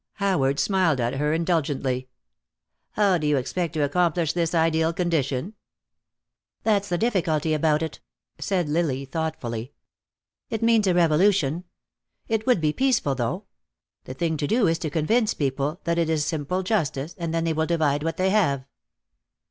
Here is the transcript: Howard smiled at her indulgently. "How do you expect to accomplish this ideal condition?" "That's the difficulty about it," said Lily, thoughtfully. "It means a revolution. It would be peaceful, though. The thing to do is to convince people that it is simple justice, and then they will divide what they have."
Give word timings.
Howard 0.13 0.59
smiled 0.59 0.99
at 0.99 1.17
her 1.17 1.31
indulgently. 1.31 2.09
"How 2.93 3.19
do 3.19 3.27
you 3.27 3.37
expect 3.37 3.75
to 3.75 3.83
accomplish 3.83 4.33
this 4.33 4.55
ideal 4.55 4.93
condition?" 4.93 5.53
"That's 6.63 6.89
the 6.89 6.97
difficulty 6.97 7.53
about 7.53 7.83
it," 7.83 7.99
said 8.39 8.67
Lily, 8.67 9.05
thoughtfully. 9.05 9.73
"It 10.49 10.63
means 10.63 10.87
a 10.87 10.95
revolution. 10.95 11.65
It 12.27 12.47
would 12.47 12.59
be 12.59 12.73
peaceful, 12.73 13.13
though. 13.13 13.43
The 14.05 14.15
thing 14.15 14.37
to 14.37 14.47
do 14.47 14.65
is 14.65 14.79
to 14.79 14.89
convince 14.89 15.35
people 15.35 15.79
that 15.83 15.99
it 15.99 16.09
is 16.09 16.25
simple 16.25 16.63
justice, 16.63 17.13
and 17.19 17.31
then 17.31 17.43
they 17.43 17.53
will 17.53 17.67
divide 17.67 18.01
what 18.01 18.17
they 18.17 18.31
have." 18.31 18.65